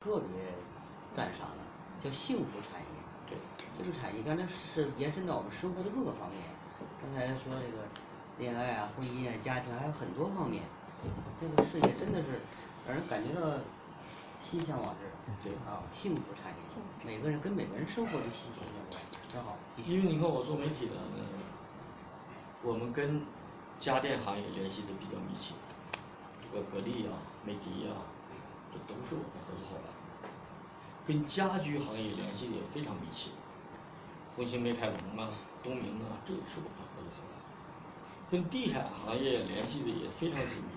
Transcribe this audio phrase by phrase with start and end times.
[0.00, 0.28] 特别
[1.12, 2.86] 赞赏的，叫幸福产业。
[3.28, 3.36] 对，
[3.76, 6.40] 这个产业当然是延伸到我们生活的各个方面。
[7.02, 7.84] 刚才说这个
[8.38, 10.62] 恋爱啊、婚姻啊、家庭，还有很多方面。
[11.38, 12.40] 这个事业真的是
[12.86, 13.58] 让人感觉到
[14.40, 15.04] 心向往之。
[15.44, 16.56] 对啊，幸福产业，
[17.04, 19.02] 每个人跟每个人生活都息息相关。
[19.28, 21.22] 真好，因为你看我做媒体的，嗯，
[22.62, 23.22] 我们跟
[23.78, 25.52] 家电行业联系的比较密切，
[26.40, 27.12] 这个格力啊、
[27.44, 27.92] 美的呀，
[28.72, 29.92] 这都是我们合作伙伴。
[31.04, 33.30] 跟家居行业联系的也非常密切，
[34.36, 35.28] 红星美凯龙啊、
[35.62, 37.40] 东明啊，这也是我们合作伙伴。
[38.30, 40.70] 跟地产行业联系的也非常紧密，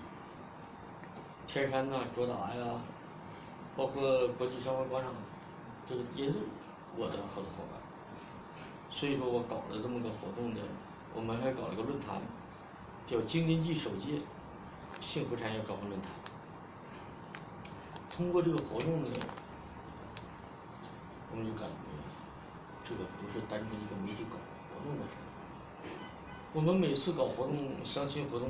[1.46, 2.80] 天山呐、卓达呀，
[3.76, 5.12] 包括国际商贸广场，
[5.86, 6.38] 这个也是
[6.96, 7.80] 我的合作伙伴。
[8.90, 10.60] 所以说我搞了这么个活动呢，
[11.14, 12.20] 我们还搞了个论坛，
[13.06, 14.18] 叫京津冀首届
[15.00, 16.10] 幸福产业高峰论坛。
[18.16, 19.10] 通过这个活动呢，
[21.32, 21.74] 我们就感觉
[22.84, 24.36] 这个不是单纯一个媒体搞
[24.70, 25.20] 活动的事儿。
[26.52, 28.48] 我们每次搞活动，相亲活动，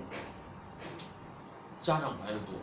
[1.80, 2.54] 家长来的多。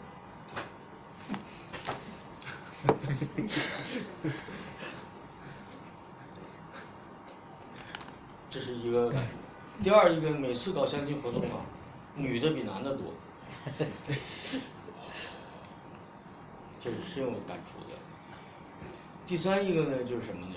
[8.52, 9.12] 这是一个。
[9.82, 11.66] 第二一个，每次搞相亲活动啊，
[12.16, 13.12] 女的比男的多，
[16.82, 17.96] 这是深有感触的。
[19.28, 20.56] 第三一个呢，就是什么呢？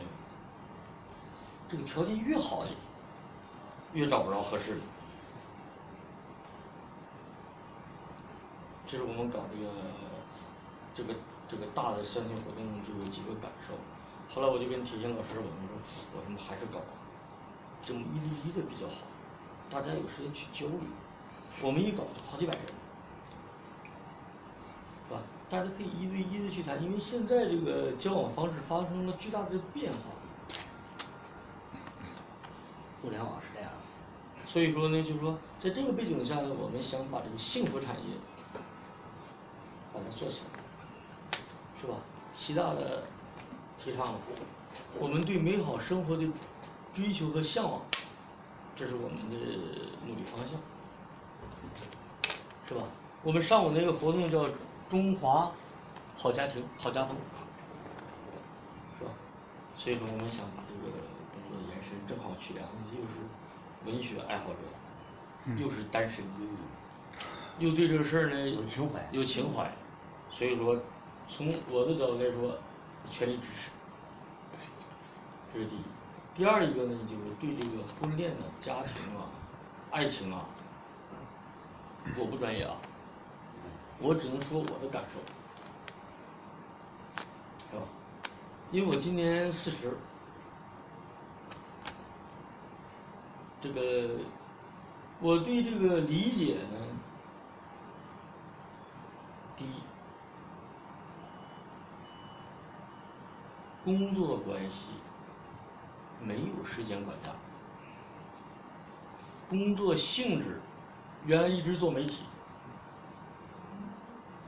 [1.69, 2.65] 这个条件越好，
[3.93, 4.81] 越找不着合适的。
[8.87, 9.71] 这是我们搞这个
[10.95, 11.15] 这个
[11.47, 13.75] 这个大的相亲活动就有几个感受。
[14.35, 15.53] 后来我就跟铁心老师我们
[15.85, 16.81] 说，我们还是搞
[17.85, 19.03] 这么一对一的比较好，
[19.69, 20.81] 大家有时间去交流。
[21.61, 22.67] 我们一搞就好几百人，
[25.07, 25.21] 是吧？
[25.55, 29.99] 大家可以一对一的去谈，因为现在这个交往方式发生了巨大的变化。
[33.01, 33.71] 互联网时代啊，
[34.49, 38.17] 所以说呢，就是说，在这个背景下呢，我们想把这个幸福产业
[39.93, 41.39] 把它做起来，
[41.81, 41.99] 是吧？
[42.35, 43.05] 习大的
[43.79, 44.19] 提倡了，
[44.99, 46.27] 我们对美好生活的
[46.93, 47.81] 追求和向往，
[48.75, 49.37] 这是我们的
[50.05, 50.59] 努力方向，
[52.67, 52.83] 是吧？
[53.23, 54.49] 我们上午那个活动叫
[54.89, 55.51] “中华
[56.17, 57.17] 好家庭好家风”，
[58.99, 59.11] 是吧？
[59.77, 60.83] 所以说，我们想把这个
[61.33, 63.19] 工作延伸，正好曲良又是
[63.85, 64.57] 文学爱好者，
[65.61, 66.25] 又是单身，
[67.59, 69.01] 又对这个事儿呢有情怀。
[69.11, 69.71] 有情怀，
[70.31, 70.79] 所以说，
[71.29, 72.57] 从我的角度来说，
[73.11, 73.71] 全力支持。
[75.53, 75.81] 这是第一。
[76.35, 79.31] 第二一个呢，就是对这个婚恋的、家庭啊、
[79.91, 80.47] 爱情啊，
[82.19, 82.77] 我不专业啊，
[84.01, 85.19] 我只能说我的感受，
[87.71, 87.83] 是吧？
[88.71, 89.97] 因为我今年四十，
[93.61, 94.17] 这个
[95.21, 96.79] 我对这个理解呢，
[99.57, 99.83] 第一，
[103.85, 104.95] 工作关系
[106.21, 107.31] 没有时间管家，
[109.49, 110.61] 工作性质
[111.25, 112.25] 原来一直做媒体，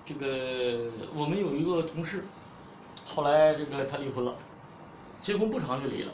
[0.06, 2.22] 这个我们有一个同事，
[3.05, 4.33] 后来这个他离婚了，
[5.21, 6.12] 结婚不长就离了，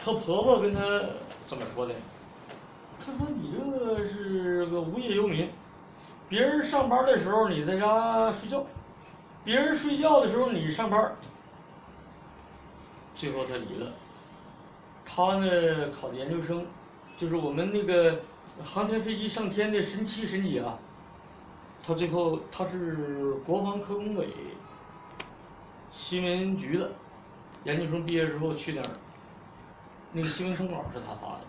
[0.00, 0.80] 她婆婆跟她
[1.46, 1.94] 怎么说的？
[2.98, 5.48] 她说你这个是个无业游民，
[6.28, 8.64] 别人上班的时候你在家睡觉，
[9.44, 11.14] 别人睡觉的时候你上班。
[13.14, 13.92] 最后他离了。
[15.04, 16.66] 他呢考的研究生，
[17.16, 18.20] 就是我们那个
[18.60, 20.76] 航天飞机上天的神七神姐啊。
[21.82, 24.28] 他最后他是国防科工委
[25.90, 26.90] 新闻局的
[27.64, 28.90] 研究生毕业之后去那儿，
[30.12, 31.40] 那个新闻通稿是他发的。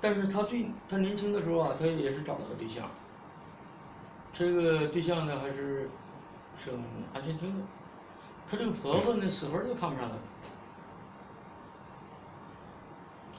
[0.00, 2.88] 但是他最他年轻的时候啊，他也是找了个对象。
[4.32, 5.90] 这个对象呢还是
[6.56, 6.72] 省
[7.12, 7.64] 安全厅的。
[8.48, 10.16] 他这个婆婆呢死活就看不上他。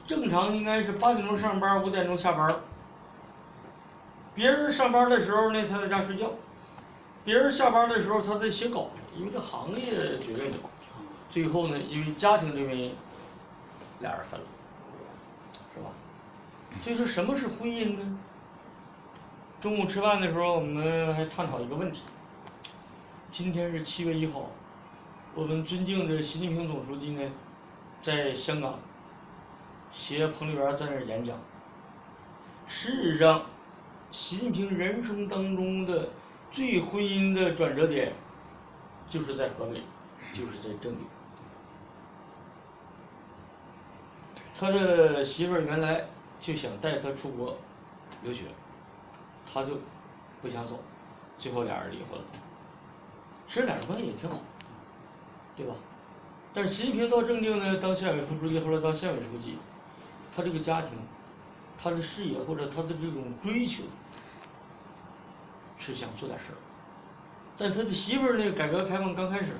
[0.06, 2.54] 正常应该是八点钟上班，五点钟下班。
[4.34, 6.28] 别人上班的时候呢，他在家睡觉；
[7.24, 8.90] 别人下班的时候，他在写稿。
[9.16, 10.58] 因为这行业决定的。
[11.28, 12.94] 最后呢，因为家庭的原因，
[13.98, 14.46] 俩人分了，
[15.74, 15.90] 是吧？
[16.82, 18.18] 所以说，什么是婚姻呢？
[19.60, 22.02] 中午吃饭的时候，我们还探讨一个问题。
[23.32, 24.50] 今天是七月一号，
[25.34, 27.30] 我们尊敬的习近平总书记呢，
[28.00, 28.78] 在香港。
[29.92, 31.36] 携彭丽媛在那儿演讲。
[32.68, 33.42] 事实上，
[34.10, 36.08] 习近平人生当中的
[36.50, 38.12] 最婚姻的转折点，
[39.08, 39.80] 就是在河北。
[40.32, 41.04] 就是在正定。
[44.54, 46.06] 他的媳妇儿原来
[46.40, 47.58] 就想带他出国
[48.22, 48.44] 留学，
[49.52, 49.80] 他就
[50.40, 50.78] 不想走，
[51.36, 52.24] 最后俩人离婚了。
[53.48, 54.38] 其实俩人关系也挺好，
[55.56, 55.74] 对吧？
[56.54, 59.58] 但是习近平到正定呢，当县委副书记，后来当县委书记，
[60.32, 60.90] 他这个家庭，
[61.82, 63.84] 他的事业或者他的这种追求，
[65.78, 66.58] 是想做点事儿。
[67.56, 69.52] 但他的媳妇儿呢，改革开放刚开始，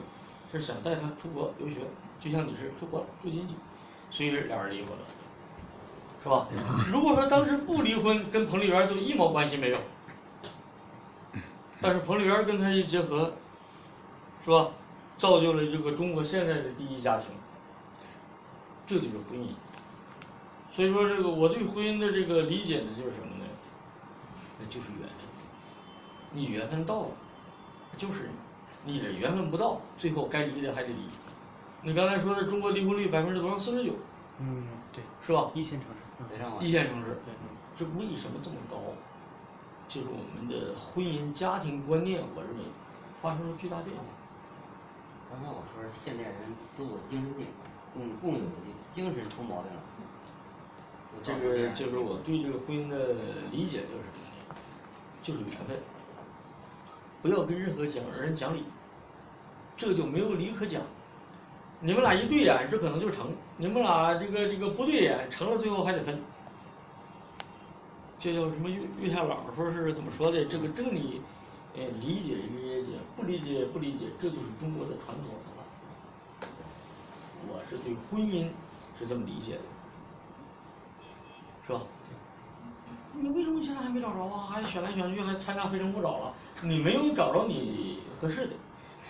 [0.53, 1.81] 是想带他出国留学，
[2.19, 3.55] 就像你是出国做经济，
[4.11, 5.05] 所以俩人离婚了，
[6.23, 6.47] 是吧？
[6.93, 9.79] 如果说当时不离婚，跟彭丽媛就一毛关系没有。
[11.81, 13.33] 但是彭丽媛跟他一结合，
[14.45, 14.69] 是吧？
[15.17, 17.27] 造就了这个中国现在的第一家庭，
[18.87, 19.49] 这就是婚姻。
[20.71, 23.45] 所以说，这个我对婚姻的这个理解呢，就是什么呢？
[24.59, 25.11] 那就是缘分。
[26.33, 27.09] 你缘分到了，
[27.97, 28.31] 就是
[28.85, 31.09] 你；你这缘分不到，最后该离的还得离。
[31.83, 33.59] 你刚才说的中国离婚率百分之多少？
[33.59, 33.95] 四十九，
[34.39, 34.63] 嗯，
[34.93, 35.51] 对，是吧？
[35.55, 37.35] 一线城市，一线城市，对，
[37.77, 38.77] 这为什么这么高？
[39.89, 42.65] 就是我们的婚姻家庭观念，我认为
[43.21, 44.05] 发生了巨大变化。
[45.29, 46.35] 刚才我说现代人
[46.79, 47.47] 都有精神病，
[47.93, 48.51] 共共有的
[48.93, 49.81] 精神出毛病了。
[51.23, 53.15] 这个就是我对这个婚姻的
[53.51, 54.57] 理解就是什么呢？
[55.23, 55.77] 就是缘分。
[57.23, 58.65] 不要跟任何讲人讲理，
[59.77, 60.81] 这个就没有理可讲。
[61.81, 63.27] 你们俩一对眼，这可能就成；
[63.57, 66.19] 你们俩这个这个不对眼，成了最后还得分。
[68.19, 68.69] 这叫什么？
[68.69, 70.45] 月月下老说是怎么说的？
[70.45, 71.21] 这个这个你，
[71.75, 75.65] 呃，理解理解，不理解不理解，这就是中国的传统文化。
[77.49, 78.49] 我是对婚姻
[78.99, 79.63] 是这么理解的。
[81.67, 81.81] 是吧？
[83.13, 84.47] 你为什么现在还没找着啊？
[84.51, 86.33] 还选来选去，还参加非诚勿扰了？
[86.63, 88.53] 你没有找着你合适的，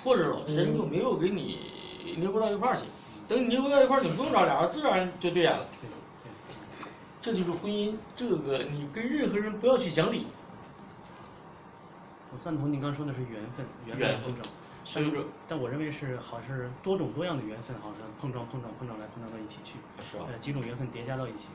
[0.02, 2.84] 或者老天就没有给你捏不到一块儿去。
[3.28, 5.66] 等你捏不到一块儿，你不用找俩人，自然就对眼了。
[7.22, 10.26] 这就是婚姻，这个你跟任何人不要去讲理。
[12.32, 14.34] 我赞同你刚说的是缘分，缘分。
[14.82, 20.24] 所以说，但我认为是好像是多种多样的缘分，好像碰撞碰撞碰撞来碰撞到一起去，是吧？
[20.32, 21.48] 呃，几种缘分叠加到一起。